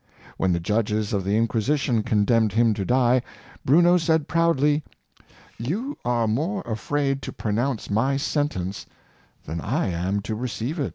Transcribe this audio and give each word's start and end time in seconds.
When 0.35 0.51
the 0.51 0.59
judges 0.59 1.13
of 1.13 1.23
the 1.23 1.37
Inquisition 1.37 2.01
condemned 2.01 2.53
him 2.53 2.73
to 2.73 2.83
die, 2.83 3.21
Bruno 3.63 3.97
said 3.97 4.27
proudly," 4.27 4.83
you 5.69 5.95
are 6.03 6.27
more 6.27 6.63
afraid 6.65 7.21
to 7.21 7.31
pronounce 7.31 7.87
my 7.91 8.17
sentence 8.17 8.87
than 9.45 9.61
I 9.61 9.89
am 9.89 10.19
to 10.21 10.33
receive 10.33 10.79
it." 10.79 10.89